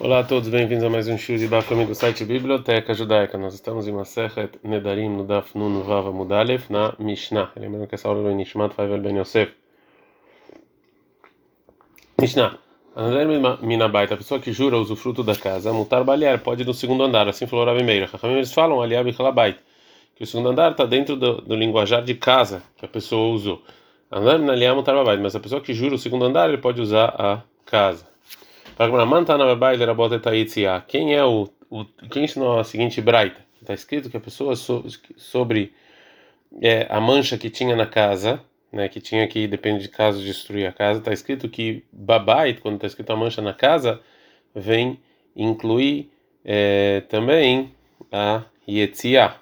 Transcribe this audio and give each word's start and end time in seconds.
Olá 0.00 0.18
a 0.18 0.24
todos, 0.24 0.48
bem-vindos 0.48 0.82
a 0.82 0.90
mais 0.90 1.06
um 1.06 1.16
show 1.16 1.36
de 1.36 1.46
Bafami 1.46 1.86
do 1.86 1.94
site 1.94 2.24
Biblioteca 2.24 2.92
Judaica. 2.92 3.38
Nós 3.38 3.54
estamos 3.54 3.86
em 3.86 3.92
Masechet 3.92 4.58
Nedarim 4.64 5.08
no 5.08 5.22
Daf 5.22 5.56
Nun 5.56 5.82
Vava 5.82 6.10
Mudalev 6.10 6.64
na 6.68 6.96
Mishnah. 6.98 7.52
Lembrando 7.56 7.86
que 7.86 7.94
essa 7.94 8.08
aula 8.08 8.28
é 8.28 8.34
Nishmat 8.34 8.74
Faivel 8.74 9.00
Ben 9.00 9.16
Yosef. 9.16 9.52
Mishnah. 12.20 12.58
Andar 12.96 13.24
Minabaita, 13.62 14.14
a 14.14 14.16
pessoa 14.16 14.40
que 14.40 14.52
jura 14.52 14.76
o 14.76 14.80
usufruto 14.80 15.22
da 15.22 15.36
casa, 15.36 15.72
mutar 15.72 16.02
balear, 16.02 16.40
pode 16.40 16.62
ir 16.62 16.66
no 16.66 16.74
segundo 16.74 17.04
andar, 17.04 17.28
assim 17.28 17.46
falou 17.46 17.64
Rabi 17.64 17.84
Meir. 17.84 18.10
Eles 18.24 18.52
falam, 18.52 18.82
aliab 18.82 19.08
Bichalabait, 19.08 19.56
que 20.16 20.24
o 20.24 20.26
segundo 20.26 20.48
andar 20.48 20.72
está 20.72 20.84
dentro 20.84 21.14
do, 21.14 21.40
do, 21.40 21.54
linguajar 21.54 22.02
de 22.02 22.14
casa 22.14 22.64
que 22.76 22.84
a 22.84 22.88
pessoa 22.88 23.32
usou. 23.32 23.62
Andar 24.10 24.40
Minaliam 24.40 24.74
mutar 24.74 24.96
babait, 24.96 25.20
mas 25.20 25.36
a 25.36 25.40
pessoa 25.40 25.60
que 25.60 25.72
jura 25.72 25.94
o 25.94 25.98
segundo 25.98 26.24
andar, 26.24 26.48
ele 26.48 26.58
pode 26.58 26.80
usar 26.80 27.14
a 27.16 27.42
casa. 27.64 28.13
Quem 30.88 31.14
é 31.14 31.24
o, 31.24 31.48
o 31.70 31.84
quem 32.10 32.24
ensinou 32.24 32.58
a 32.58 32.64
seguinte 32.64 33.00
braita? 33.00 33.44
Está 33.60 33.72
escrito 33.72 34.10
que 34.10 34.16
a 34.16 34.20
pessoa 34.20 34.56
so, 34.56 34.84
sobre 35.16 35.72
é, 36.60 36.86
a 36.90 37.00
mancha 37.00 37.38
que 37.38 37.48
tinha 37.48 37.76
na 37.76 37.86
casa, 37.86 38.40
né, 38.72 38.88
que 38.88 39.00
tinha 39.00 39.26
que 39.28 39.46
depende 39.46 39.82
de 39.82 39.88
caso 39.88 40.22
destruir 40.22 40.66
a 40.66 40.72
casa, 40.72 40.98
está 40.98 41.12
escrito 41.12 41.48
que 41.48 41.84
babait, 41.92 42.60
quando 42.60 42.76
está 42.76 42.86
escrito 42.86 43.12
a 43.12 43.16
mancha 43.16 43.40
na 43.40 43.54
casa, 43.54 44.00
vem 44.54 45.00
incluir 45.36 46.10
é, 46.44 47.00
também 47.08 47.72
a 48.10 48.44
yetzia. 48.68 49.34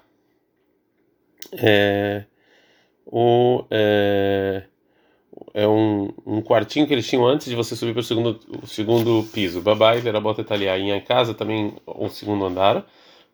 É, 1.53 2.23
o 3.05 3.65
é, 3.69 4.63
é 5.53 5.67
um, 5.67 6.11
um 6.25 6.41
quartinho 6.41 6.87
que 6.87 6.93
eles 6.93 7.07
tinham 7.07 7.25
antes 7.25 7.47
de 7.47 7.55
você 7.55 7.75
subir 7.75 7.93
para 7.93 7.99
o 7.99 8.03
segundo, 8.03 8.39
o 8.63 8.67
segundo 8.67 9.23
piso. 9.31 9.61
Babai, 9.61 9.99
Verabota 9.99 10.41
Italia. 10.41 10.77
Em 10.77 10.99
casa 11.01 11.33
também 11.33 11.75
o 11.85 12.09
segundo 12.09 12.45
andar. 12.45 12.85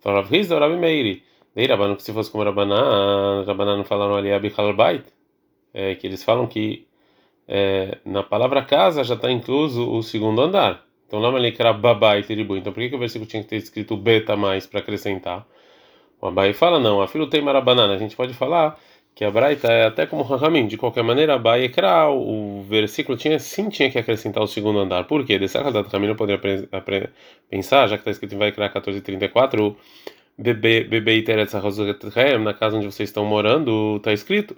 Falava, 0.01 0.27
Riz 0.27 0.49
Rabi 0.49 0.75
Meiri. 0.75 1.23
Dei 1.55 1.65
Rabano 1.65 1.95
que 1.95 2.03
se 2.03 2.13
fosse 2.13 2.29
como 2.29 2.43
Rabaná, 2.43 3.43
Rabaná 3.45 3.75
não 3.75 3.83
falaram 3.83 4.15
ali 4.15 4.31
Abichalbait. 4.31 5.03
É 5.73 5.95
que 5.95 6.05
eles 6.05 6.23
falam 6.23 6.45
que 6.45 6.87
é, 7.47 7.97
na 8.05 8.21
palavra 8.21 8.63
casa 8.63 9.03
já 9.03 9.15
está 9.15 9.31
incluso 9.31 9.89
o 9.89 10.03
segundo 10.03 10.41
andar. 10.41 10.85
Então 11.07 11.19
lá 11.19 11.29
ele 11.39 11.55
era 11.57 11.73
Babai 11.73 12.23
Teribu. 12.23 12.57
Então 12.57 12.73
por 12.73 12.81
que, 12.81 12.89
que 12.89 12.95
o 12.95 12.99
versículo 12.99 13.29
tinha 13.29 13.41
que 13.41 13.49
ter 13.49 13.57
escrito 13.57 13.95
beta 13.95 14.35
mais 14.35 14.67
para 14.67 14.79
acrescentar? 14.81 15.47
O 16.21 16.27
Abai 16.27 16.53
fala, 16.53 16.79
não, 16.79 17.01
a 17.01 17.07
filho 17.07 17.27
tem 17.27 17.41
marabanana. 17.41 17.93
A 17.93 17.97
gente 17.97 18.15
pode 18.15 18.33
falar 18.33 18.77
que 19.19 19.25
a 19.25 19.31
Braita 19.31 19.67
é 19.67 19.85
até 19.85 20.05
como 20.05 20.23
Rahamim, 20.23 20.65
de 20.65 20.77
qualquer 20.77 21.03
maneira, 21.03 21.37
Baekra, 21.37 22.07
o 22.07 22.63
versículo 22.63 23.17
tinha 23.17 23.37
sim 23.37 23.67
tinha 23.67 23.91
que 23.91 23.99
acrescentar 23.99 24.41
o 24.41 24.47
segundo 24.47 24.79
andar. 24.79 25.03
Por 25.03 25.25
quê? 25.25 25.37
Dessa 25.37 25.61
casa 25.61 25.83
da 25.83 25.99
não 25.99 26.15
poderia 26.15 26.39
pensar, 27.49 27.87
já 27.87 27.97
que 27.97 28.01
está 28.03 28.11
escrito 28.11 28.35
em 28.35 28.37
Vaikra 28.37 28.63
1434, 28.67 29.75
Bebe 30.37 30.85
Bebe 30.85 31.17
Iteretz 31.17 31.51
na 32.41 32.53
casa 32.53 32.77
onde 32.77 32.85
vocês 32.85 33.09
estão 33.09 33.25
morando, 33.25 33.97
está 33.97 34.13
escrito 34.13 34.55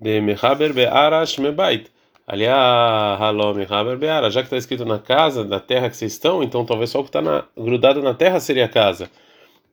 de 0.00 0.22
Mehaber 0.22 0.72
Be'arash 0.72 1.36
Mebait. 1.36 1.90
Aliás, 2.26 3.20
Halom 3.20 3.52
Mehaber 3.52 3.98
Be'ara, 3.98 4.30
já 4.30 4.40
que 4.40 4.46
está 4.46 4.56
escrito 4.56 4.86
na 4.86 4.98
casa, 4.98 5.44
da 5.44 5.60
terra 5.60 5.90
que 5.90 5.98
vocês 5.98 6.12
estão, 6.14 6.42
então 6.42 6.64
talvez 6.64 6.88
só 6.88 7.00
o 7.00 7.04
que 7.04 7.10
está 7.10 7.44
grudado 7.54 8.02
na 8.02 8.14
terra 8.14 8.40
seria 8.40 8.64
a 8.64 8.68
casa. 8.70 9.10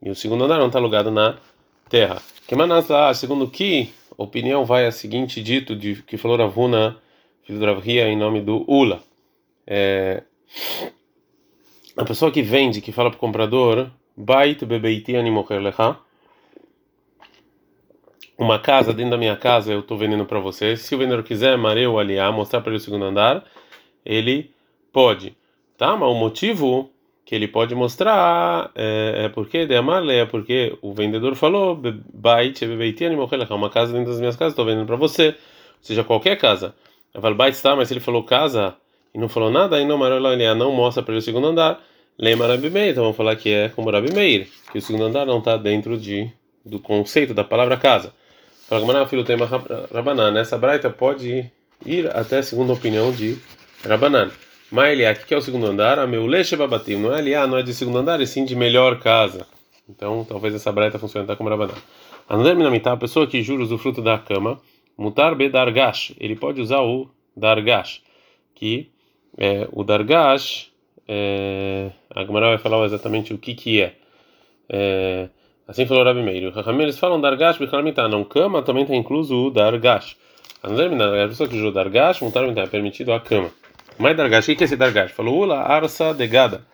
E 0.04 0.10
o 0.10 0.16
segundo 0.16 0.44
andar 0.44 0.60
não 0.60 0.68
está 0.68 0.78
alugado 0.78 1.10
na 1.10 1.38
terra. 1.90 2.22
Que 2.46 2.54
manas 2.54 2.90
lá, 2.90 3.14
segundo 3.14 3.50
que 3.50 3.94
opinião 4.18 4.66
vai 4.66 4.86
a 4.86 4.92
seguinte 4.92 5.42
dito 5.42 5.76
de 5.76 6.02
que 6.04 6.18
falou 6.18 6.38
Ravuna, 6.38 6.98
filho 7.44 7.60
do 7.60 7.66
Ravria, 7.66 8.08
em 8.08 8.18
nome 8.18 8.42
do 8.42 8.64
Ula. 8.70 9.02
É, 9.68 10.24
a 11.98 12.04
pessoa 12.04 12.32
que 12.32 12.42
vende, 12.42 12.82
que 12.82 12.92
fala 12.92 13.10
para 13.10 13.18
o 13.18 13.20
comprador, 13.20 13.90
Bait 14.18 14.64
bebeiti 14.66 15.16
animocher 15.16 15.62
lecha, 15.62 15.98
uma 18.38 18.60
casa 18.60 18.94
dentro 18.94 19.12
da 19.12 19.18
minha 19.18 19.36
casa 19.36 19.72
eu 19.72 19.80
estou 19.80 19.98
vendendo 19.98 20.26
para 20.26 20.40
você. 20.40 20.76
Se 20.76 20.94
o 20.94 20.98
vendedor 20.98 21.24
quiser, 21.24 21.58
mareu 21.58 21.98
aliar, 21.98 22.32
mostrar 22.34 22.62
para 22.62 22.72
ele 22.72 22.78
o 22.78 22.82
segundo 22.82 23.06
andar, 23.06 23.46
ele 24.06 24.52
pode. 24.92 25.36
Tá? 25.78 25.96
Mas 25.96 26.10
o 26.10 26.14
motivo 26.14 26.90
que 27.26 27.34
ele 27.34 27.48
pode 27.48 27.74
mostrar 27.74 28.72
é, 28.76 29.26
é 29.26 29.30
porque 29.30 29.66
de 29.66 29.76
amarle 29.76 30.14
é 30.14 30.26
porque 30.26 30.78
o 30.82 30.94
vendedor 30.94 31.34
falou 31.36 31.76
bait 32.14 32.64
uma 33.56 33.70
casa 33.70 33.92
dentro 33.92 34.12
das 34.12 34.20
minhas 34.20 34.36
casas 34.36 34.54
estou 34.54 34.64
vendendo 34.64 34.86
para 34.86 34.96
você 34.96 35.30
ou 35.30 35.36
seja 35.82 36.04
qualquer 36.04 36.38
casa. 36.38 36.76
Bait 37.36 37.54
está 37.54 37.76
mas 37.76 37.88
se 37.88 37.94
ele 37.96 38.00
falou 38.00 38.24
casa 38.24 38.76
e 39.14 39.18
não 39.18 39.28
falou 39.28 39.50
nada 39.50 39.78
aí 39.78 39.86
não 39.86 39.98
ele 40.34 40.54
não 40.54 40.72
mostra 40.72 41.02
para 41.02 41.14
ele 41.14 41.20
o 41.20 41.24
segundo 41.24 41.48
andar. 41.48 41.84
Lembra 42.18 42.48
Rabi 42.48 42.70
Meir 42.70 42.92
então 42.92 43.04
vamos 43.04 43.18
falar 43.18 43.36
que 43.36 43.50
é 43.50 43.70
como 43.70 43.90
Rabi 43.90 44.12
que 44.72 44.78
o 44.78 44.82
segundo 44.82 45.06
andar 45.06 45.26
não 45.26 45.40
está 45.40 45.58
dentro 45.58 45.98
de 45.98 46.32
do 46.64 46.80
conceito 46.80 47.34
da 47.34 47.44
palavra 47.44 47.76
casa. 47.76 48.14
Fala 48.68 48.82
que 48.82 48.88
filho 49.08 49.24
tem 49.24 49.36
Rabanan. 49.94 50.32
Nessa 50.32 50.58
braita 50.58 50.90
pode 50.90 51.52
ir 51.86 52.16
até 52.16 52.40
a 52.40 52.44
segunda 52.44 52.74
opinião 52.74 53.12
de 53.12 53.38
Rabanan 53.84 54.32
Mailiá, 54.72 55.12
o 55.12 55.26
que 55.26 55.34
é 55.34 55.38
o 55.38 55.42
segundo 55.42 55.68
andar? 55.68 56.00
A 56.00 56.08
meu 56.08 56.26
leche 56.26 56.56
babatim. 56.56 56.96
Não 56.96 57.14
é 57.14 57.20
aliá, 57.20 57.46
não 57.46 57.58
é 57.58 57.64
de 57.64 57.74
segundo 57.74 58.00
andar, 58.00 58.20
e 58.20 58.26
sim 58.26 58.44
de 58.44 58.56
melhor 58.56 59.00
casa. 59.00 59.46
Então, 59.88 60.26
talvez 60.28 60.56
essa 60.56 60.72
breta 60.72 60.98
funcione 60.98 61.28
tá 61.28 61.36
como 61.36 61.50
rabaná. 61.50 61.74
Andar 62.28 62.56
minamita, 62.56 62.92
a 62.92 62.98
pessoa 62.98 63.28
que 63.28 63.44
jura 63.44 63.64
o 63.64 63.78
fruto 63.78 64.02
da 64.02 64.18
cama, 64.18 64.60
mutar 64.98 65.36
be 65.36 65.48
dargash. 65.50 66.16
Ele 66.20 66.36
pode 66.36 66.60
usar 66.60 66.82
o 66.82 67.08
dargash, 67.38 68.02
que 68.56 68.90
é, 69.38 69.68
o 69.72 69.84
dargash, 69.84 70.72
é, 71.08 71.92
a 72.10 72.26
Gemara 72.26 72.48
vai 72.48 72.58
falar 72.58 72.84
exatamente 72.86 73.34
o 73.34 73.38
que 73.38 73.54
que 73.54 73.82
é. 73.82 73.94
é 74.68 75.30
assim 75.68 75.86
falou 75.86 76.04
Rabi 76.04 76.24
Meir. 76.24 76.52
Eles 76.80 76.98
falam 76.98 77.22
dargash, 77.22 77.60
bichalamita. 77.60 78.08
Não, 78.08 78.24
cama 78.24 78.64
também 78.64 78.82
está 78.82 78.96
incluso 78.96 79.36
o 79.36 79.52
dargash. 79.52 80.18
Andar 80.64 80.90
minamita, 80.90 81.26
a 81.26 81.28
pessoa 81.28 81.48
que 81.48 81.56
jura 81.56 81.72
dargash, 81.72 82.22
mutar 82.22 82.44
é 82.46 82.66
permitido 82.66 83.14
a 83.14 83.20
cama. 83.20 83.52
Mais 83.98 84.16
dargash, 84.16 84.50
o 84.50 84.56
que 84.56 84.64
é 84.64 84.66
esse 84.66 84.76
dargash? 84.76 85.12
Falou, 85.12 85.40
ula 85.40 85.62
arsa 85.62 86.14
degada. 86.14 86.66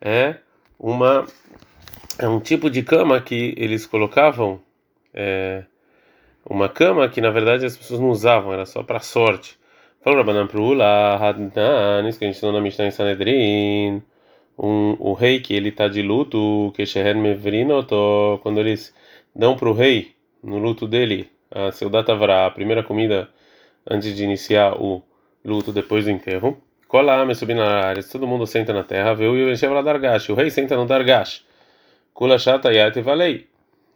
É 0.00 0.36
uma 0.78 1.26
é 2.18 2.28
um 2.28 2.40
tipo 2.40 2.70
de 2.70 2.82
cama 2.82 3.20
que 3.20 3.54
eles 3.56 3.86
colocavam 3.86 4.60
é, 5.12 5.64
uma 6.44 6.68
cama 6.68 7.08
que 7.08 7.20
na 7.20 7.30
verdade 7.30 7.64
as 7.64 7.76
pessoas 7.76 8.00
não 8.00 8.10
usavam, 8.10 8.52
era 8.52 8.66
só 8.66 8.82
para 8.82 9.00
sorte. 9.00 9.58
Falou 10.02 10.18
Rabanan 10.18 10.46
pro 10.46 10.62
Ula 10.62 11.16
Hadnan, 11.16 12.06
isso 12.08 12.18
que 12.18 12.24
a 12.24 12.28
gente 12.28 12.36
ensinou 12.36 12.52
na 12.52 12.60
Mishnah 12.60 12.86
em 12.86 12.90
Sanedrin. 12.90 14.02
Um, 14.58 14.96
o 15.00 15.14
rei 15.14 15.40
que 15.40 15.54
ele 15.54 15.70
está 15.70 15.88
de 15.88 16.02
luto, 16.02 16.72
que 16.76 16.84
Mevrinoto, 17.14 18.38
quando 18.42 18.60
eles 18.60 18.94
dão 19.34 19.56
para 19.56 19.68
o 19.68 19.72
rei, 19.72 20.14
no 20.42 20.58
luto 20.58 20.86
dele, 20.86 21.30
a 21.50 21.72
seu 21.72 21.90
a 21.90 22.50
primeira 22.50 22.82
comida 22.82 23.28
antes 23.88 24.14
de 24.14 24.22
iniciar 24.24 24.74
o 24.74 25.02
luto 25.44 25.72
depois 25.72 26.04
do 26.04 26.10
enterro. 26.10 26.60
Cola 26.88 27.24
me 27.24 27.34
subir 27.34 27.54
na 27.54 27.86
área, 27.86 28.02
todo 28.02 28.26
mundo 28.26 28.46
senta 28.46 28.72
na 28.72 28.84
terra, 28.84 29.14
viu? 29.14 29.36
E 29.36 29.44
o 29.44 29.50
Encheva 29.50 29.82
Dargash, 29.82 30.30
o 30.30 30.34
rei 30.34 30.50
senta 30.50 30.76
no 30.76 30.86
Dargash. 30.86 31.44
Kula 32.12 32.38
Shata 32.38 32.72
Yat 32.72 33.00
Valei. 33.00 33.48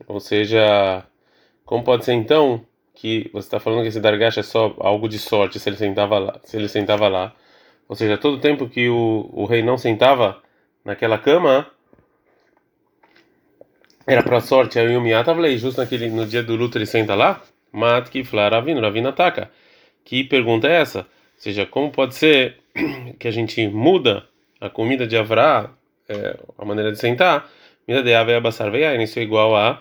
Ou 0.06 0.20
seja, 0.20 1.04
como 1.64 1.84
pode 1.84 2.04
ser 2.04 2.14
então 2.14 2.64
que 2.94 3.30
você 3.32 3.46
está 3.46 3.60
falando 3.60 3.82
que 3.82 3.88
esse 3.88 4.00
Dargash 4.00 4.38
é 4.38 4.42
só 4.42 4.74
algo 4.80 5.08
de 5.08 5.18
sorte 5.18 5.60
se 5.60 5.68
ele 5.68 5.76
sentava 5.76 6.18
lá? 6.18 6.40
Se 6.42 6.56
ele 6.56 6.68
sentava 6.68 7.08
lá. 7.08 7.32
Ou 7.88 7.94
seja, 7.94 8.18
todo 8.18 8.40
tempo 8.40 8.68
que 8.68 8.88
o, 8.88 9.30
o 9.32 9.44
rei 9.46 9.62
não 9.62 9.78
sentava 9.78 10.42
naquela 10.84 11.18
cama, 11.18 11.70
era 14.06 14.22
para 14.22 14.40
sorte. 14.40 14.78
Aí 14.78 14.96
o 14.96 15.00
Miata 15.00 15.34
falei, 15.34 15.56
justo 15.58 15.80
naquele, 15.80 16.10
no 16.10 16.26
dia 16.26 16.42
do 16.42 16.56
luto 16.56 16.78
ele 16.78 16.86
senta 16.86 17.14
lá, 17.14 17.40
Mat 17.70 18.08
que 18.08 18.24
Flaravino, 18.24 18.80
Ravina 18.80 19.10
ataca. 19.10 19.50
Que 20.04 20.24
pergunta 20.24 20.66
é 20.66 20.80
essa? 20.80 21.06
Ou 21.38 21.42
seja, 21.42 21.64
como 21.64 21.92
pode 21.92 22.16
ser 22.16 22.56
que 23.18 23.28
a 23.28 23.30
gente 23.30 23.68
muda 23.68 24.24
a 24.60 24.68
comida 24.68 25.06
de 25.06 25.16
Avrá, 25.16 25.70
é, 26.08 26.36
a 26.58 26.64
maneira 26.64 26.90
de 26.90 26.98
sentar, 26.98 27.48
comida 27.86 28.02
de 28.02 28.12
ave 28.12 28.34
abassar 28.34 28.72
veia, 28.72 29.00
isso 29.00 29.20
é 29.20 29.22
igual 29.22 29.54
a 29.54 29.80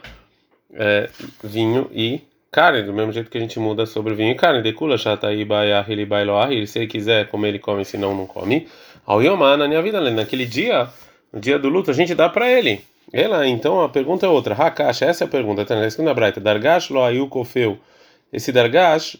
é, 0.71 1.09
vinho 1.43 1.89
e 1.91 2.21
carne, 2.51 2.83
do 2.83 2.93
mesmo 2.93 3.11
jeito 3.11 3.31
que 3.31 3.39
a 3.39 3.41
gente 3.41 3.59
muda 3.59 3.87
sobre 3.87 4.13
vinho 4.13 4.31
e 4.31 4.35
carne. 4.35 4.61
Bailoah, 6.05 6.49
se 6.67 6.77
ele 6.77 6.87
quiser 6.87 7.27
comer, 7.27 7.49
ele 7.49 7.59
come, 7.59 7.83
se 7.83 7.97
não, 7.97 8.15
não 8.15 8.27
come. 8.27 8.67
Ao 9.03 9.19
Yomá, 9.19 9.57
na 9.57 9.67
minha 9.67 9.81
vida, 9.81 9.99
naquele 10.11 10.45
dia, 10.45 10.87
no 11.33 11.39
dia 11.39 11.57
do 11.57 11.69
luto, 11.69 11.89
a 11.89 11.93
gente 11.93 12.13
dá 12.13 12.29
para 12.29 12.47
ele. 12.51 12.83
Ela, 13.11 13.47
então 13.47 13.81
a 13.81 13.89
pergunta 13.89 14.27
é 14.27 14.29
outra. 14.29 14.53
Hakash, 14.53 15.01
essa 15.01 15.23
é 15.23 15.25
a 15.25 15.29
pergunta, 15.29 15.65
tá 15.65 15.75
na 15.75 15.89
segunda 15.89 16.13
braita. 16.13 16.39
Dargash 16.39 16.91
lo 16.91 17.03
ayu 17.03 17.27
kofeu. 17.27 17.79
Esse 18.31 18.51
dargash, 18.51 19.17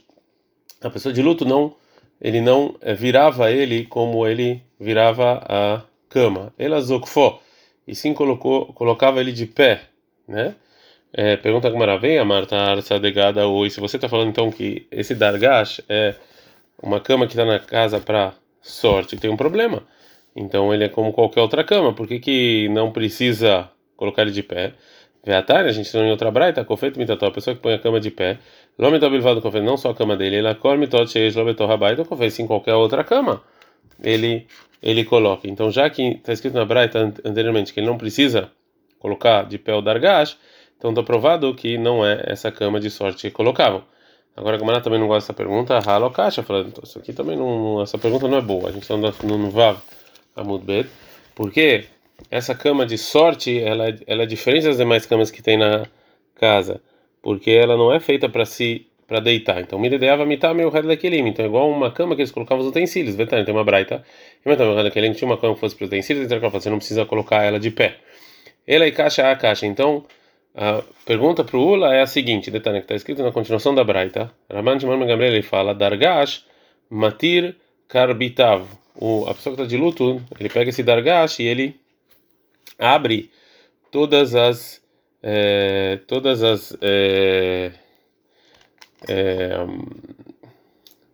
a 0.82 0.90
pessoa 0.90 1.12
de 1.12 1.24
luto 1.24 1.44
não 1.44 1.74
ele 2.22 2.42
não 2.42 2.76
é, 2.82 2.94
virava 2.94 3.52
ele 3.52 3.86
como 3.86 4.28
ele 4.28 4.62
virava 4.80 5.44
a 5.48 5.84
cama. 6.10 6.54
Ela 6.58 6.80
zokfó, 6.82 7.42
e 7.88 7.96
sim 7.96 8.14
colocou, 8.14 8.74
colocava 8.74 9.20
ele 9.20 9.32
de 9.32 9.46
pé, 9.46 9.82
né? 10.28 10.56
É, 11.14 11.38
pergunta 11.38 11.72
como 11.72 11.84
era 11.84 11.98
vem 11.98 12.20
a 12.20 12.26
Marta 12.26 12.56
Arsa 12.56 13.00
Degada 13.00 13.48
oi. 13.48 13.70
Se 13.70 13.80
você 13.80 13.98
está 13.98 14.10
falando 14.10 14.30
então 14.30 14.52
que 14.52 14.86
esse 14.92 15.16
dargash 15.16 15.82
é 15.88 16.16
uma 16.82 17.00
cama 17.00 17.26
que 17.26 17.34
está 17.34 17.46
na 17.46 17.60
casa 17.60 18.00
para 18.00 18.34
sorte, 18.62 19.18
tem 19.18 19.30
um 19.30 19.38
problema. 19.38 19.84
Então 20.36 20.74
ele 20.74 20.84
é 20.84 20.90
como 20.90 21.14
qualquer 21.14 21.42
outra 21.42 21.64
cama. 21.64 21.94
Por 21.94 22.08
que, 22.08 22.20
que 22.20 22.70
não 22.70 22.92
precisa 22.92 23.70
colocar 23.96 24.24
ele 24.24 24.32
de 24.32 24.44
pé? 24.44 24.74
Veatari, 25.26 25.70
a 25.70 25.72
gente 25.72 25.94
não 25.94 26.06
em 26.06 26.12
outra 26.12 26.32
braita, 26.32 26.64
kofet 26.64 26.98
mitató, 26.98 27.26
a 27.26 27.32
pessoa 27.32 27.56
que 27.56 27.62
põe 27.62 27.74
a 27.74 27.80
cama 27.80 28.00
de 28.00 28.10
pé, 28.12 28.38
lomitó 28.78 29.10
bilvado 29.10 29.42
kofet, 29.42 29.64
não 29.64 29.78
só 29.78 29.90
a 29.92 29.96
cama 29.96 30.16
dele, 30.16 30.38
ela 30.38 30.56
come 30.56 30.78
mitot 30.78 31.12
cheias 31.12 31.36
lomitó 31.36 31.66
rabaita, 31.66 32.06
kofet, 32.06 32.32
sim 32.32 32.48
qualquer 32.48 32.76
outra 32.76 33.04
cama. 33.04 33.42
Ele 34.04 34.48
ele 34.82 35.04
coloca. 35.04 35.48
Então, 35.48 35.72
já 35.72 35.90
que 35.90 36.04
está 36.04 36.34
escrito 36.34 36.54
na 36.54 36.66
braita 36.66 37.14
anteriormente 37.26 37.74
que 37.74 37.80
ele 37.80 37.88
não 37.88 37.98
precisa 37.98 38.52
colocar 39.00 39.44
de 39.44 39.58
pé 39.58 39.74
o 39.74 39.82
dargash, 39.82 40.38
então 40.78 40.92
está 40.92 41.02
provado 41.02 41.54
que 41.56 41.78
não 41.78 42.06
é 42.06 42.24
essa 42.28 42.52
cama 42.52 42.80
de 42.80 42.90
sorte 42.90 43.30
que 43.30 43.32
colocavam. 43.32 43.84
Agora 44.36 44.56
a 44.56 44.60
Gamara 44.60 44.82
também 44.82 45.00
não 45.00 45.08
gosta 45.08 45.34
dessa 45.34 45.34
pergunta, 45.34 45.80
Halo 45.80 46.12
Kasha, 46.12 46.44
falando, 46.44 46.68
então, 46.68 46.84
isso 46.84 47.00
aqui 47.00 47.12
também 47.12 47.36
não, 47.36 47.82
essa 47.82 47.98
pergunta 47.98 48.28
não 48.28 48.38
é 48.38 48.42
boa. 48.42 48.70
A 48.70 48.72
gente 48.72 48.84
está 48.84 48.96
no, 48.96 49.38
no 49.38 49.50
Vav 49.50 49.80
Amud 50.36 50.64
Bet, 50.64 50.88
porque 51.34 51.86
essa 52.30 52.54
cama 52.54 52.86
de 52.86 53.00
sorte, 53.00 53.60
ela, 53.60 53.86
ela 54.06 54.24
é 54.24 54.26
diferente 54.28 54.66
das 54.66 54.78
demais 54.78 55.08
camas 55.08 55.32
que 55.32 55.42
tem 55.42 55.58
na 55.58 55.88
casa, 56.36 56.80
porque 57.22 57.52
ela 57.52 57.76
não 57.78 57.94
é 57.94 58.00
feita 58.00 58.30
para 58.30 58.46
se 58.46 58.86
para 59.08 59.22
deitar. 59.22 59.62
Então, 59.62 59.80
me 59.80 59.88
ideava 59.88 60.26
mitar 60.26 60.54
meu 60.54 60.70
redo 60.70 60.90
daquele. 60.90 61.18
Então, 61.20 61.46
é 61.46 61.48
igual 61.48 61.72
uma 61.72 61.90
cama 61.90 62.14
que 62.14 62.22
eles 62.22 62.32
colocavam 62.32 62.62
os 62.62 62.70
utensílios. 62.70 63.16
Vetane, 63.16 63.46
tem 63.46 63.54
uma 63.54 63.64
braita. 63.64 64.04
Então, 64.46 64.74
meu 64.74 64.84
daquele 64.84 65.14
tinha 65.14 65.30
uma 65.30 65.38
cama 65.38 65.54
que 65.54 65.62
fosse 65.62 65.76
para 65.76 65.86
utensílios, 65.86 66.26
então 66.26 66.38
ela 66.38 66.50
você 66.50 66.70
não 66.70 66.78
precisa 66.78 67.06
colocar 67.06 67.42
ela 67.44 67.58
de 67.58 67.72
pé. 67.72 67.96
Ela 68.68 68.86
e 68.86 68.92
caixa 68.92 69.32
a 69.32 69.36
caixa. 69.36 69.66
Então, 69.66 70.04
a 70.54 70.84
pergunta 71.06 71.44
para 71.44 71.56
o 71.56 71.66
Ula 71.66 71.96
é 71.96 72.02
a 72.02 72.08
seguinte: 72.08 72.52
detalhe 72.52 72.80
que 72.80 72.86
está 72.86 72.96
escrito 72.96 73.24
na 73.24 73.32
continuação 73.32 73.74
da 73.74 73.84
braita. 73.84 74.32
Raman 74.52 74.80
Shimon 74.80 75.04
ele 75.04 75.42
fala: 75.42 75.74
Dargash 75.74 76.44
matir 76.90 77.56
karbitav. 77.88 78.66
O, 78.96 79.26
a 79.28 79.34
pessoa 79.36 79.56
que 79.56 79.62
está 79.62 79.70
de 79.70 79.78
luto, 79.78 80.22
ele 80.40 80.50
pega 80.50 80.70
esse 80.70 80.82
dargash 80.82 81.40
e 81.40 81.44
ele 81.44 81.80
abre 82.78 83.30
todas 83.92 84.36
as. 84.36 84.82
É, 85.22 86.00
todas 86.08 86.44
as. 86.44 86.78
É, 86.82 87.72
é, 89.08 89.58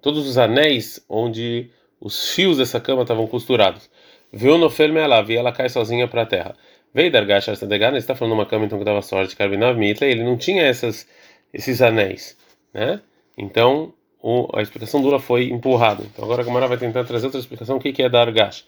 todos 0.02 0.28
os 0.28 0.38
anéis 0.38 1.04
onde 1.08 1.70
os 2.00 2.34
fios 2.34 2.58
dessa 2.58 2.80
cama 2.80 3.04
estavam 3.04 3.26
costurados. 3.28 3.90
Viu 4.32 4.58
no 4.58 4.70
filme 4.70 5.00
ela, 5.00 5.24
e 5.28 5.36
ela 5.36 5.52
cai 5.52 5.70
sozinha 5.70 6.08
para 6.08 6.24
a 6.24 6.26
terra. 6.26 6.56
Veio 6.94 7.12
Dargash 7.12 7.50
Arsadegar, 7.50 7.96
está 7.96 8.14
falando 8.14 8.34
uma 8.34 8.46
cama 8.46 8.66
então 8.66 8.78
que 8.78 8.86
dava 8.86 9.02
sorte, 9.02 9.36
Carbinav 9.36 9.78
Mitla, 9.78 10.06
ele 10.06 10.24
não 10.24 10.38
tinha 10.38 10.64
essas, 10.64 11.08
esses 11.52 11.82
anéis, 11.82 12.38
né? 12.74 13.02
Então 13.38 13.94
o, 14.22 14.48
a 14.54 14.62
explicação 14.62 15.02
dura 15.02 15.18
foi 15.20 15.50
empurrada. 15.50 16.04
Então 16.04 16.24
agora 16.26 16.42
a 16.42 16.46
Gamara 16.46 16.68
vai 16.68 16.78
tentar 16.78 17.04
trazer 17.04 17.26
outra 17.26 17.40
explicação, 17.40 17.78
o 17.78 17.80
que, 17.80 17.92
que 17.92 18.04
é 18.04 18.10
Dargash. 18.10 18.66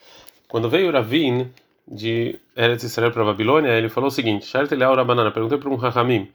Quando 0.47 0.69
veio 0.69 0.91
Ravin 0.91 1.51
de 1.87 2.39
Eretz 2.55 2.83
Israel 2.83 3.11
para 3.11 3.23
Babilônia, 3.23 3.69
ele 3.69 3.89
falou 3.89 4.07
o 4.07 4.11
seguinte: 4.11 4.47
Rabanana, 4.53 5.31
perguntei 5.31 5.57
para 5.57 5.69
um 5.69 5.75
Rahamim, 5.75 6.29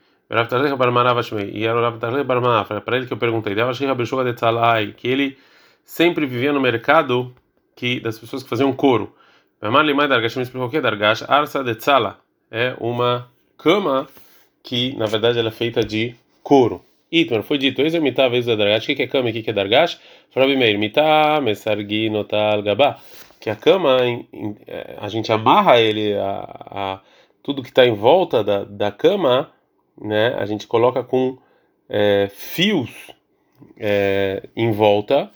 e 1.53 1.65
era 1.65 1.91
o 1.91 2.81
para 2.81 2.97
ele 2.97 3.07
que 3.07 3.13
eu 3.13 3.17
perguntei, 3.17 3.55
que 4.97 5.09
ele 5.09 5.37
sempre 5.85 6.27
vivia 6.27 6.53
no 6.53 6.61
mercado 6.61 7.35
que 7.75 7.99
das 8.01 8.19
pessoas 8.19 8.43
que 8.43 8.49
faziam 8.49 8.73
couro. 8.73 9.15
O 9.61 9.67
Arsa 11.29 11.65
de 11.65 11.75
Tzala, 11.75 12.19
é 12.51 12.75
uma 12.81 13.29
cama 13.59 14.09
que 14.63 14.97
na 14.97 15.07
verdade 15.07 15.39
ela 15.39 15.49
é 15.49 15.53
feita 15.53 15.85
de 15.85 16.15
couro. 16.43 16.85
Itmer, 17.13 17.43
foi 17.43 17.59
dito, 17.59 17.83
eis 17.83 17.95
mitá 17.97 18.29
vezes 18.29 18.47
da 18.47 18.55
Dargash, 18.55 18.85
o 18.85 18.95
que 18.95 19.03
é 19.03 19.07
cama 19.07 19.31
e 19.31 19.41
o 19.41 19.43
que 19.43 19.51
é 19.51 19.53
Dargash? 19.53 19.99
Rabi 20.35 20.57
Meir, 20.57 20.79
mitá, 20.79 21.41
mesargi, 21.41 22.09
notal, 22.09 22.63
gabá, 22.63 23.01
que 23.41 23.49
a 23.49 23.57
cama, 23.57 23.97
é, 24.67 24.97
a 24.99 25.09
gente 25.09 25.33
amarra 25.33 25.81
ele, 25.81 26.15
a, 26.15 26.67
a 26.71 27.01
tudo 27.43 27.63
que 27.63 27.71
está 27.71 27.87
em 27.87 27.95
volta 27.95 28.45
da, 28.45 28.65
da 28.65 28.93
cama, 28.93 29.51
né, 30.01 30.37
a 30.39 30.45
gente 30.45 30.67
coloca 30.67 31.03
com 31.03 31.39
é, 31.89 32.29
fios 32.31 32.91
é, 33.79 34.43
em 34.55 34.71
volta 34.71 35.31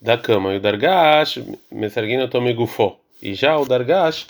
da 0.00 0.18
cama. 0.18 0.52
E 0.52 0.56
o 0.56 0.60
dargash, 0.60 1.42
mesarguina 1.70 2.26
tome 2.26 2.52
gufó. 2.52 2.98
E 3.22 3.34
já 3.34 3.56
o 3.56 3.64
dargash, 3.64 4.26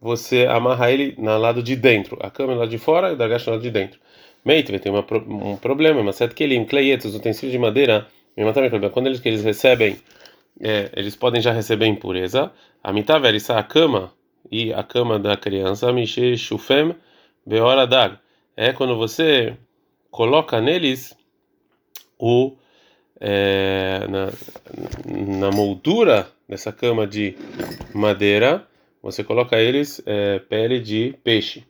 você 0.00 0.46
amarra 0.46 0.90
ele 0.92 1.14
no 1.18 1.36
lado 1.36 1.62
de 1.62 1.74
dentro. 1.74 2.16
A 2.20 2.30
cama 2.30 2.52
é 2.52 2.56
lado 2.56 2.70
de 2.70 2.78
fora 2.78 3.10
e 3.10 3.14
o 3.14 3.16
dargash 3.16 3.44
no 3.46 3.54
lado 3.54 3.62
de 3.62 3.70
dentro. 3.70 3.98
Meitve 4.44 4.78
tem 4.78 4.92
uma, 4.92 5.04
um 5.26 5.56
problema, 5.56 6.02
mas 6.02 6.14
certo 6.14 6.34
que 6.34 6.44
ele 6.44 6.64
cleietos, 6.64 7.14
utensílios 7.14 7.52
de 7.52 7.58
madeira, 7.58 8.06
quando 8.92 9.08
eles 9.08 9.18
que 9.18 9.28
eles 9.28 9.42
recebem, 9.42 9.98
é, 10.60 10.90
eles 10.94 11.16
podem 11.16 11.40
já 11.40 11.52
receber 11.52 11.86
impureza. 11.86 12.52
A 12.82 12.92
mitaverissa, 12.92 13.56
a 13.56 13.62
cama 13.62 14.12
e 14.50 14.72
a 14.72 14.82
cama 14.82 15.18
da 15.18 15.36
criança, 15.36 15.92
miche 15.92 16.36
shufem 16.36 16.94
beora 17.46 17.86
é 18.56 18.72
quando 18.72 18.96
você 18.96 19.56
coloca 20.10 20.60
neles 20.60 21.16
o 22.18 22.56
é, 23.20 24.06
na, 24.08 24.32
na 25.38 25.50
moldura 25.50 26.28
dessa 26.48 26.72
cama 26.72 27.06
de 27.06 27.36
madeira, 27.94 28.66
você 29.02 29.22
coloca 29.22 29.56
eles 29.60 30.02
é, 30.06 30.38
pele 30.40 30.80
de 30.80 31.14
peixe. 31.22 31.64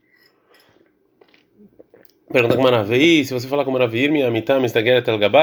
Pergunta 2.31 2.57
com 2.57 2.63
Maravi, 2.63 3.25
se 3.25 3.33
você 3.33 3.49
falar 3.49 3.65
com 3.65 3.71
Maravi, 3.71 4.09
minha 4.09 4.31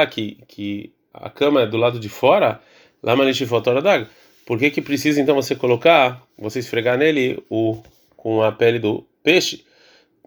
que 0.08 0.38
que 0.48 0.94
a 1.14 1.30
cama 1.30 1.62
é 1.62 1.68
do 1.68 1.78
lado 1.78 2.00
de 2.00 2.10
fora, 2.10 2.62
lá 3.06 3.16
manichifotora 3.16 3.82
dag. 3.82 4.08
Por 4.46 4.58
que 4.60 4.72
que 4.72 4.82
precisa 4.82 5.22
então 5.22 5.36
você 5.36 5.56
colocar, 5.56 6.22
você 6.38 6.60
esfregar 6.60 6.98
nele 6.98 7.42
o 7.50 7.82
com 8.18 8.42
a 8.42 8.52
pele 8.52 8.80
do 8.80 9.06
peixe? 9.24 9.64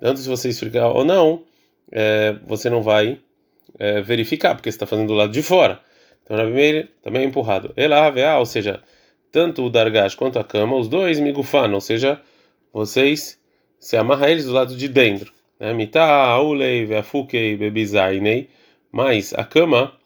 tanto 0.01 0.21
se 0.21 0.29
você 0.29 0.49
esfregar 0.49 0.89
ou 0.97 1.05
não, 1.05 1.43
é, 1.91 2.37
você 2.47 2.71
não 2.71 2.83
vai 2.83 3.19
é, 3.79 4.01
verificar, 4.01 4.55
porque 4.55 4.71
você 4.71 4.77
está 4.77 4.87
fazendo 4.87 5.09
do 5.09 5.15
lado 5.15 5.33
de 5.33 5.43
fora. 5.43 5.81
Então, 6.23 6.37
na 6.37 6.45
primeira, 6.45 6.89
também 7.03 7.23
é 7.23 7.25
empurrado. 7.25 7.73
Ela, 7.77 8.39
ou 8.39 8.47
seja, 8.47 8.81
tanto 9.33 9.65
o 9.65 9.71
dargash 9.71 10.15
quanto 10.15 10.39
a 10.39 10.45
cama, 10.45 10.77
os 10.77 10.89
dois 10.89 11.19
migufan, 11.19 11.73
ou 11.75 11.81
seja, 11.81 12.21
vocês 12.73 13.41
se 13.81 13.97
amarram 13.97 14.29
eles 14.29 14.45
do 14.45 14.53
lado 14.53 14.77
de 14.77 14.89
dentro. 14.89 15.33
Né? 15.59 15.73
Mita, 15.73 16.03
aulei, 16.05 16.87
veafukei, 16.87 17.57
bebizainei. 17.57 18.49
Mas 18.93 19.35
a 19.35 19.45
cama, 19.45 19.98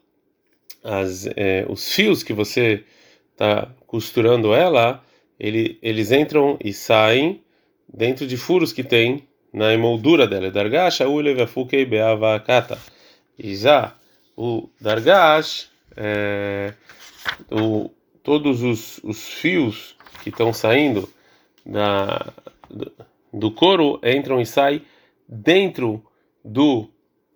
as, 0.82 1.26
é, 1.36 1.64
os 1.68 1.92
fios 1.92 2.22
que 2.22 2.32
você 2.32 2.84
está 3.32 3.68
costurando 3.86 4.54
ela, 4.54 5.04
ele, 5.38 5.78
eles 5.82 6.12
entram 6.12 6.58
e 6.62 6.72
saem 6.72 7.42
dentro 7.92 8.26
de 8.26 8.36
furos 8.36 8.72
que 8.72 8.82
tem 8.82 9.26
na 9.52 9.72
emoldura 9.72 10.26
dela. 10.26 10.50
Dargash, 10.50 11.00
Ule, 11.00 11.34
Vafukei, 11.34 11.84
Beavakata. 11.84 12.78
E 13.38 13.54
já 13.54 13.94
o 14.36 14.68
Dargash, 14.80 15.70
é, 15.96 16.72
o, 17.50 17.90
todos 18.22 18.62
os, 18.62 18.98
os 19.02 19.28
fios 19.28 19.96
que 20.22 20.30
estão 20.30 20.52
saindo 20.52 21.08
da, 21.66 22.32
do, 22.70 22.92
do 23.32 23.50
couro 23.50 24.00
entram 24.02 24.40
e 24.40 24.46
saem 24.46 24.82
dentro 25.28 26.04
do, 26.44 26.88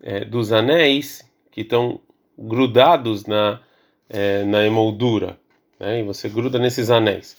é, 0.03 0.25
dos 0.25 0.53
anéis 0.53 1.29
que 1.51 1.63
estão 1.63 2.01
grudados 2.39 3.27
na, 3.27 3.61
é, 4.09 4.45
na 4.45 4.65
emoldura. 4.65 5.39
Né? 5.79 6.01
E 6.01 6.03
você 6.03 6.29
gruda 6.29 6.59
nesses 6.59 6.91
anéis. 6.91 7.37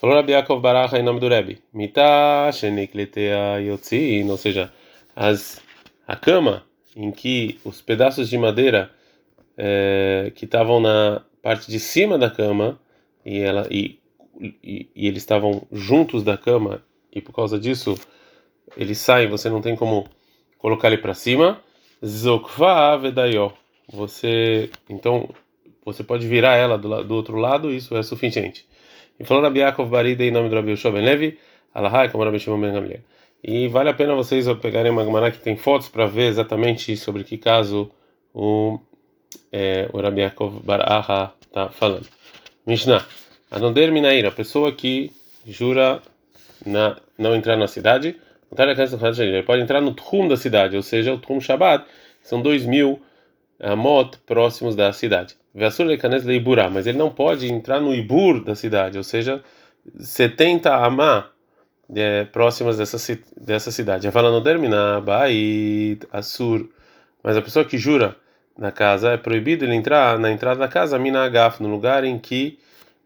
Falou 0.00 0.16
Rabi 0.16 0.32
Yaakov 0.32 0.60
Baraha 0.60 0.98
em 0.98 1.02
nome 1.02 1.20
do 1.20 1.28
Rebbe. 1.28 1.60
Mita 1.74 2.50
shenikletea 2.52 3.60
yotzin, 3.60 4.30
ou 4.30 4.36
seja, 4.36 4.72
as, 5.14 5.60
a 6.06 6.16
cama 6.16 6.64
em 6.96 7.10
que 7.10 7.58
os 7.64 7.82
pedaços 7.82 8.28
de 8.28 8.38
madeira 8.38 8.90
é, 9.56 10.32
que 10.34 10.46
estavam 10.46 10.80
na 10.80 11.22
parte 11.42 11.70
de 11.70 11.78
cima 11.78 12.16
da 12.16 12.30
cama 12.30 12.80
e, 13.24 13.40
ela, 13.40 13.66
e, 13.70 13.98
e, 14.40 14.88
e 14.94 15.06
eles 15.06 15.22
estavam 15.22 15.62
juntos 15.70 16.22
da 16.22 16.36
cama 16.36 16.82
e 17.12 17.20
por 17.20 17.34
causa 17.34 17.58
disso 17.58 17.94
eles 18.76 18.98
saem, 18.98 19.28
você 19.28 19.50
não 19.50 19.60
tem 19.60 19.76
como 19.76 20.08
colocar 20.58 20.88
ele 20.88 20.98
para 20.98 21.14
cima. 21.14 21.60
Zokva 22.04 22.96
vedayo. 22.96 23.52
Você 23.92 24.70
então 24.88 25.28
você 25.84 26.04
pode 26.04 26.26
virar 26.26 26.56
ela 26.56 26.78
do, 26.78 27.04
do 27.04 27.14
outro 27.14 27.36
lado, 27.36 27.72
isso 27.72 27.96
é 27.96 28.02
suficiente. 28.02 28.66
E 29.18 29.24
falou 29.24 29.42
Rabi 29.42 29.60
Yaakov 29.60 29.90
Barida 29.90 30.24
em 30.24 30.30
nome 30.30 30.48
do 30.48 30.54
Rabi 30.54 30.70
Yoshua 30.70 30.92
Ben 30.92 31.04
Levi, 31.04 31.38
Alahai, 31.74 32.08
como 32.10 32.24
Rabi 32.24 32.38
Shimon 32.38 32.60
Ben 32.60 32.72
Gamliel. 32.72 33.00
E 33.42 33.68
vale 33.68 33.88
a 33.88 33.94
pena 33.94 34.14
vocês 34.14 34.46
pegarem 34.60 34.92
uma 34.92 35.04
Gemara 35.04 35.30
que 35.30 35.38
tem 35.38 35.56
fotos 35.56 35.88
para 35.88 36.06
ver 36.06 36.28
exatamente 36.28 36.96
sobre 36.96 37.24
que 37.24 37.38
caso 37.38 37.90
o, 38.34 38.78
é, 39.50 39.88
o 39.92 40.00
Rabi 40.00 40.20
Yaakov 40.20 40.60
Baraha 40.62 41.34
está 41.40 41.68
falando. 41.70 42.06
Mishnah. 42.66 43.04
Anonder 43.50 43.90
Minair, 43.90 44.26
a 44.26 44.30
pessoa 44.30 44.70
que 44.70 45.10
jura 45.44 46.00
na, 46.64 46.96
não 47.18 47.34
entrar 47.34 47.56
na 47.56 47.66
cidade, 47.66 48.16
ele 48.56 49.42
pode 49.42 49.62
entrar 49.62 49.80
no 49.80 49.94
Trum 49.94 50.28
da 50.28 50.36
cidade, 50.36 50.76
ou 50.76 50.82
seja, 50.82 51.12
o 51.12 51.18
Trum 51.18 51.40
Shabbat, 51.40 51.84
são 52.22 52.40
dois 52.40 52.64
mil 52.64 53.00
amot 53.60 54.18
próximos 54.26 54.74
da 54.74 54.92
cidade. 54.92 55.36
Mas 55.54 56.86
ele 56.86 56.98
não 56.98 57.10
pode 57.10 57.50
entrar 57.50 57.80
no 57.80 57.94
Ibur 57.94 58.44
da 58.44 58.54
cidade, 58.54 58.96
ou 58.96 59.04
seja, 59.04 59.42
70 59.98 60.74
amá 60.74 61.30
é, 61.94 62.24
próximas 62.24 62.78
dessa, 62.78 63.18
dessa 63.36 63.70
cidade. 63.70 64.10
Falando 64.10 64.42
terminar, 64.42 65.00
Bait, 65.00 66.00
Assur. 66.12 66.68
Mas 67.22 67.36
a 67.36 67.42
pessoa 67.42 67.64
que 67.64 67.76
jura 67.76 68.16
na 68.56 68.70
casa 68.70 69.10
é 69.12 69.16
proibido 69.16 69.64
ele 69.64 69.74
entrar 69.74 70.18
na 70.18 70.30
entrada 70.30 70.60
da 70.60 70.68
casa, 70.68 70.98
mina 70.98 71.24
agaf, 71.24 71.62
no 71.62 71.68
lugar 71.68 72.04
em 72.04 72.18
que, 72.18 72.58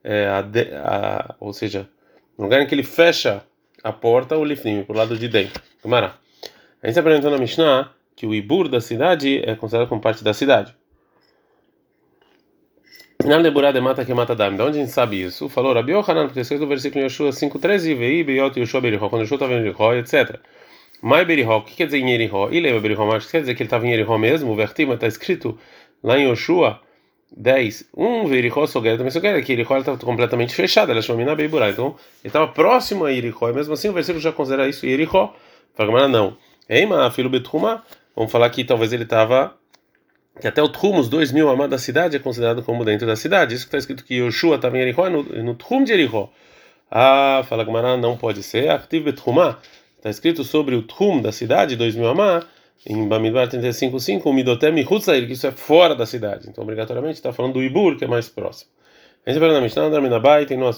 é, 0.03 0.27
a, 0.27 0.45
a, 0.83 1.35
ou 1.41 1.53
seja, 1.53 1.89
no 2.37 2.45
lugar 2.45 2.61
em 2.61 2.67
que 2.67 2.75
ele 2.75 2.83
fecha 2.83 3.43
a 3.83 3.93
porta, 3.93 4.37
o 4.37 4.45
lifnim, 4.45 4.83
por 4.83 4.97
lado 4.97 5.17
de 5.17 5.29
dentro. 5.29 5.63
Camará. 5.83 6.15
A 6.83 6.87
gente 6.87 6.99
está 6.99 7.03
perguntando 7.03 7.37
na 7.37 7.39
Mishnah 7.39 7.91
que 8.17 8.27
o 8.27 8.35
Ibur 8.35 8.69
da 8.69 8.81
cidade 8.81 9.43
é 9.45 9.55
considerado 9.55 9.89
como 9.89 10.01
parte 10.01 10.23
da 10.23 10.33
cidade. 10.33 10.75
Final 13.21 13.43
de 13.43 13.51
Burá 13.51 13.73
de 13.73 13.81
mata 13.81 14.05
que 14.05 14.13
mata 14.13 14.35
dame. 14.35 14.57
De 14.57 14.63
onde 14.63 14.79
a 14.79 14.81
gente 14.83 14.93
sabe 14.93 15.23
isso? 15.23 15.49
Falou 15.49 15.73
Rabi 15.73 15.93
Yohanan, 15.93 16.27
porque 16.27 16.41
escrito 16.41 16.61
no 16.61 16.67
versículo 16.67 17.01
em 17.01 17.05
Yeshua 17.05 17.31
5,13, 17.31 17.97
Vei, 17.97 18.23
Beiot, 18.23 18.59
Yeshua, 18.59 18.81
Berihó, 18.83 19.09
quando 19.09 19.23
Yeshua 19.23 19.37
estava 19.37 19.55
em 19.55 19.63
Berihó, 19.63 19.95
etc. 19.95 20.39
Mai 21.01 21.25
Berihó, 21.25 21.59
o 21.59 21.63
que 21.63 21.75
quer 21.75 21.87
dizer 21.87 21.99
em 21.99 22.11
Yerihó? 22.11 22.51
E 22.51 22.61
lembra 22.61 22.81
Berihó, 22.81 23.07
mas 23.07 23.27
quer 23.27 23.41
dizer 23.41 23.55
que 23.55 23.63
ele 23.63 23.69
estava 23.69 23.87
em 23.87 23.91
Yerihó 23.91 24.19
mesmo? 24.19 24.53
O 24.53 24.55
Vertima 24.55 24.95
está 24.95 25.07
escrito 25.07 25.59
lá 26.03 26.19
em 26.19 26.29
Yoshua 26.29 26.81
10. 27.35 27.91
Um 27.97 28.27
Verihó 28.27 28.67
Soguera 28.67 28.97
também 28.97 29.11
Soguera, 29.11 29.41
que 29.41 29.53
Yerihó 29.53 29.79
estava 29.79 29.97
completamente 29.97 30.55
fechada, 30.55 30.93
ela 30.93 31.01
chamou 31.01 31.19
Mina 31.19 31.35
Beiburá. 31.35 31.71
Então, 31.71 31.97
ele 32.23 32.29
estava 32.29 32.49
próximo 32.49 33.07
a 33.07 33.11
Yerihó, 33.11 33.49
e 33.49 33.53
mesmo 33.55 33.73
assim 33.73 33.89
o 33.89 33.93
versículo 33.93 34.21
já 34.21 34.33
considera 34.33 34.69
isso 34.69 34.85
Yerihó. 34.85 35.35
Fala, 35.75 36.09
não. 36.09 36.37
Eima, 36.69 37.11
filho 37.11 37.29
Betruma, 37.29 37.83
vamos 38.17 38.33
falar 38.33 38.49
que 38.51 38.65
talvez 38.65 38.93
ele 38.93 39.05
estava 39.05 39.55
que 40.41 40.49
até 40.49 40.61
o 40.63 40.69
Trum, 40.69 40.99
os 40.99 41.09
dois 41.09 41.31
mil 41.31 41.49
amados 41.49 41.71
da 41.71 41.79
cidade, 41.79 42.17
é 42.17 42.19
considerado 42.19 42.63
como 42.63 42.85
dentro 42.85 43.07
da 43.07 43.15
cidade. 43.15 43.55
Isso 43.55 43.65
que 43.65 43.69
está 43.69 43.79
escrito 43.79 44.05
que 44.05 44.15
Yoshua 44.15 44.57
estava 44.57 44.77
em 44.77 44.81
Jericó, 44.81 45.09
no, 45.09 45.23
no 45.23 45.55
Trum 45.55 45.85
de 45.85 45.91
Jericó. 45.91 46.31
Ah, 46.91 47.45
fala 47.49 47.65
Gmará, 47.65 47.97
não 47.97 48.17
pode 48.17 48.43
ser. 48.43 48.69
Active 48.69 49.05
Betrumá, 49.05 49.59
está 49.97 50.11
escrito 50.11 50.43
sobre 50.43 50.75
o 50.75 50.83
Trum 50.83 51.23
da 51.23 51.31
cidade, 51.31 51.77
dois 51.77 51.95
mil 51.95 52.09
amá, 52.09 52.45
em 52.87 53.07
Bamidbar 53.07 53.49
35.5, 53.49 54.23
o 54.27 54.33
Midotem 54.33 54.85
Hutzair, 54.85 55.27
que 55.27 55.33
isso 55.33 55.47
é 55.47 55.53
fora 55.53 55.95
da 55.95 56.05
cidade. 56.05 56.49
Então, 56.49 56.65
obrigatoriamente, 56.65 57.15
está 57.15 57.33
falando 57.33 57.55
do 57.55 57.63
Ibur, 57.63 57.97
que 57.97 58.05
é 58.05 58.09
mais 58.09 58.29
próximo. 58.29 58.71
A 59.27 59.89
na 59.89 60.01
Minabai, 60.03 60.45
tem 60.45 60.59
no 60.59 60.71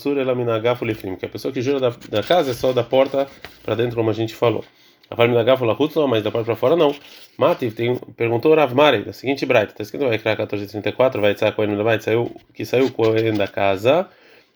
que 1.18 1.26
a 1.26 1.28
pessoa 1.28 1.52
que 1.52 1.60
jura 1.60 1.80
da, 1.80 1.92
da 2.08 2.22
casa 2.22 2.52
é 2.52 2.54
só 2.54 2.72
da 2.72 2.84
porta 2.84 3.26
para 3.64 3.74
dentro, 3.74 3.96
como 3.96 4.08
a 4.08 4.12
gente 4.12 4.36
falou. 4.36 4.64
A 5.08 5.14
forma 5.14 5.34
da 5.34 5.44
gafa 5.44 5.64
não, 5.64 6.08
mas 6.08 6.22
da 6.22 6.30
porta 6.30 6.46
para 6.46 6.56
fora 6.56 6.76
não. 6.76 6.94
Mativ 7.38 7.74
tem 7.74 7.96
perguntou 8.16 8.54
Rav 8.54 8.74
Mari, 8.74 9.04
da 9.04 9.12
seguinte 9.12 9.46
braita, 9.46 9.72
está 9.72 9.82
escrito 9.82 10.08
vai 10.08 10.18
criar 10.18 10.32
1434, 10.32 11.20
vai 11.20 11.36
sair 11.36 11.52
Cohen 11.52 12.00
saiu 12.00 12.36
que 12.52 12.64
saiu 12.64 12.90
Cohen 12.90 13.34
da 13.34 13.46
casa, 13.46 14.08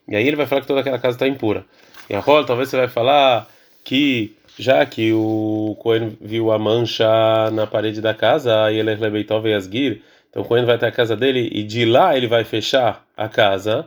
e 0.09 0.17
aí 0.17 0.27
ele 0.27 0.37
vai 0.37 0.47
falar 0.47 0.63
que 0.63 0.67
toda 0.67 0.81
aquela 0.81 0.99
casa 0.99 1.17
está 1.17 1.29
impura. 1.29 1.65
E 2.09 2.15
a 2.15 2.21
rola, 2.21 2.45
talvez 2.45 2.69
você 2.69 2.77
vai 2.77 2.89
falar 2.89 3.49
que 3.85 4.35
já 4.59 4.85
que 4.85 5.13
o 5.13 5.77
Cohen 5.81 6.17
viu 6.21 6.51
a 6.51 6.59
mancha 6.59 7.51
na 7.53 7.67
parede 7.67 8.01
da 8.01 8.13
casa, 8.13 8.73
e 8.73 8.79
ele 8.79 8.95
lebeitou 8.97 9.43
asgir, 9.55 10.03
então 10.31 10.43
o 10.43 10.45
Cohen 10.45 10.65
vai 10.65 10.77
até 10.77 10.87
a 10.87 10.93
casa 10.93 11.17
dele 11.17 11.49
e 11.53 11.63
de 11.63 11.85
lá 11.85 12.17
ele 12.17 12.27
vai 12.27 12.45
fechar 12.45 13.05
a 13.17 13.29
casa, 13.29 13.87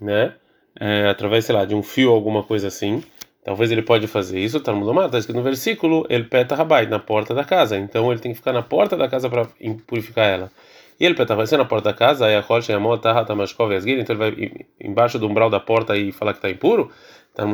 né? 0.00 0.34
É, 0.78 1.08
através, 1.08 1.44
sei 1.46 1.54
lá, 1.54 1.64
de 1.64 1.74
um 1.74 1.82
fio 1.82 2.10
alguma 2.12 2.42
coisa 2.42 2.68
assim. 2.68 3.02
Talvez 3.46 3.70
ele 3.70 3.82
pode 3.82 4.08
fazer 4.08 4.40
isso, 4.40 4.56
está 4.56 4.72
escrito 5.18 5.36
no 5.36 5.42
versículo, 5.44 6.04
ele 6.10 6.24
peta 6.24 6.56
rabai, 6.56 6.86
na 6.86 6.98
porta 6.98 7.32
da 7.32 7.44
casa. 7.44 7.78
Então 7.78 8.10
ele 8.10 8.20
tem 8.20 8.32
que 8.32 8.38
ficar 8.38 8.52
na 8.52 8.60
porta 8.60 8.96
da 8.96 9.06
casa 9.06 9.30
para 9.30 9.46
purificar 9.86 10.26
ela. 10.26 10.50
E 10.98 11.06
ele 11.06 11.14
peta 11.14 11.36
vai 11.36 11.46
ser 11.46 11.56
na 11.56 11.64
porta 11.64 11.90
da 11.90 11.94
casa, 11.96 12.26
aí 12.26 12.34
a 12.34 12.40
rocha 12.40 12.72
e 12.72 12.74
a 12.74 12.80
mota, 12.80 13.24
tamashkov 13.24 13.70
e 13.70 14.00
então 14.00 14.16
ele 14.16 14.18
vai 14.18 14.50
embaixo 14.80 15.16
do 15.16 15.28
umbral 15.28 15.48
da 15.48 15.60
porta 15.60 15.96
e 15.96 16.10
falar 16.10 16.32
que 16.32 16.38
está 16.38 16.50
impuro. 16.50 16.90
Está 17.30 17.44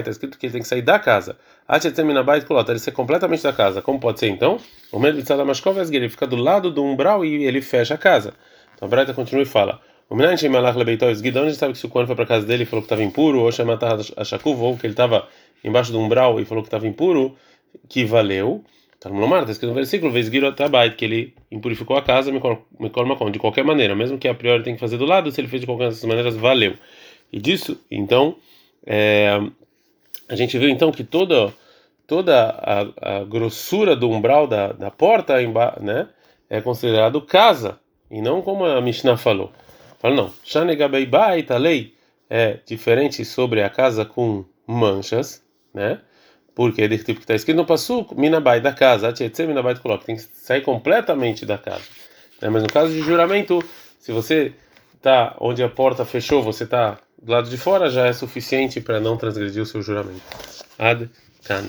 está 0.00 0.10
escrito 0.10 0.36
que 0.36 0.46
ele 0.46 0.52
tem 0.54 0.62
que 0.62 0.66
sair 0.66 0.82
da 0.82 0.98
casa. 0.98 1.36
Acheteminabait 1.68 2.44
colota, 2.44 2.72
ele 2.72 2.80
ser 2.80 2.90
completamente 2.90 3.44
da 3.44 3.52
casa. 3.52 3.80
Como 3.80 4.00
pode 4.00 4.18
ser 4.18 4.26
então? 4.26 4.58
O 4.90 4.98
medo 4.98 5.22
de 5.22 5.24
tamashkov 5.24 5.78
ele 5.78 6.08
fica 6.08 6.26
do 6.26 6.34
lado 6.34 6.68
do 6.68 6.82
umbral 6.82 7.24
e 7.24 7.44
ele 7.44 7.62
fecha 7.62 7.94
a 7.94 7.98
casa. 7.98 8.34
Então 8.74 8.88
a 8.88 8.90
Braita 8.90 9.14
continua 9.14 9.44
e 9.44 9.46
fala. 9.46 9.80
O 10.08 10.14
Minanche 10.14 10.48
Malach 10.48 10.76
Lebeitor 10.76 11.10
Esguida, 11.10 11.42
onde 11.42 11.54
sabe 11.56 11.72
que 11.72 11.78
se 11.78 11.86
o 11.86 11.88
Kohen 11.88 12.06
foi 12.06 12.14
para 12.14 12.26
casa 12.26 12.46
dele 12.46 12.62
e 12.62 12.66
falou 12.66 12.82
que 12.82 12.86
estava 12.86 13.02
impuro, 13.02 13.40
ou 13.40 13.50
Shematar 13.50 13.98
Ashakuv, 14.16 14.62
ou 14.62 14.76
que 14.76 14.86
ele 14.86 14.92
estava 14.92 15.28
embaixo 15.64 15.90
do 15.90 15.98
umbral 15.98 16.40
e 16.40 16.44
falou 16.44 16.62
que 16.62 16.68
estava 16.68 16.86
impuro, 16.86 17.34
que 17.88 18.04
valeu. 18.04 18.64
No 19.04 19.20
Lomar, 19.20 19.40
está 19.40 19.52
escrito 19.52 19.68
no 19.68 19.74
versículo, 19.74 20.10
Vesgiro 20.10 20.52
Tabait, 20.52 20.96
que 20.96 21.04
ele 21.04 21.34
impurificou 21.50 21.96
a 21.96 22.02
casa, 22.02 22.32
me 22.32 22.40
colma 22.90 23.30
de 23.30 23.38
qualquer 23.38 23.64
maneira, 23.64 23.94
mesmo 23.94 24.18
que 24.18 24.26
a 24.26 24.34
priori 24.34 24.64
tem 24.64 24.74
que 24.74 24.80
fazer 24.80 24.96
do 24.96 25.04
lado, 25.04 25.30
se 25.30 25.40
ele 25.40 25.46
fez 25.46 25.60
de 25.60 25.66
qualquer 25.66 25.90
dessas 25.90 26.04
maneiras, 26.04 26.34
valeu. 26.34 26.74
E 27.32 27.40
disso, 27.40 27.78
então, 27.88 28.36
é, 28.84 29.40
a 30.28 30.34
gente 30.34 30.58
viu 30.58 30.68
então 30.68 30.90
que 30.90 31.04
toda, 31.04 31.52
toda 32.04 32.50
a, 32.50 33.18
a 33.18 33.24
grossura 33.24 33.94
do 33.94 34.10
umbral 34.10 34.48
da, 34.48 34.72
da 34.72 34.90
porta 34.90 35.36
né, 35.80 36.08
é 36.50 36.60
considerado 36.60 37.20
casa, 37.20 37.78
e 38.10 38.20
não 38.20 38.42
como 38.42 38.64
a 38.64 38.80
Mishnah 38.80 39.16
falou. 39.16 39.52
Fala, 39.98 40.14
não. 40.14 40.32
Shanegabei 40.44 41.06
Bait, 41.06 41.50
a 41.50 41.56
lei 41.56 41.94
é 42.28 42.58
diferente 42.66 43.24
sobre 43.24 43.62
a 43.62 43.70
casa 43.70 44.04
com 44.04 44.44
manchas, 44.66 45.42
né? 45.72 46.00
Porque 46.54 46.82
é 46.82 46.88
tipo 46.88 47.04
que 47.04 47.24
está 47.24 47.34
escrito 47.34 47.56
no 47.56 47.66
Passuco, 47.66 48.18
Minabai 48.18 48.60
da 48.60 48.72
casa, 48.72 49.08
Atchetze 49.08 49.46
Minabai 49.46 49.76
coloca, 49.76 50.06
tem 50.06 50.16
que 50.16 50.22
sair 50.22 50.62
completamente 50.62 51.44
da 51.44 51.58
casa. 51.58 51.84
Né? 52.40 52.48
Mas 52.48 52.62
no 52.62 52.68
caso 52.68 52.92
de 52.92 53.00
juramento, 53.00 53.62
se 53.98 54.10
você 54.10 54.54
tá 55.02 55.36
onde 55.38 55.62
a 55.62 55.68
porta 55.68 56.04
fechou, 56.04 56.42
você 56.42 56.64
está 56.64 56.98
do 57.20 57.30
lado 57.30 57.50
de 57.50 57.58
fora, 57.58 57.90
já 57.90 58.06
é 58.06 58.12
suficiente 58.12 58.80
para 58.80 58.98
não 59.00 59.16
transgredir 59.16 59.62
o 59.62 59.66
seu 59.66 59.82
juramento. 59.82 60.22
Ad 60.78 61.10
can. 61.44 61.68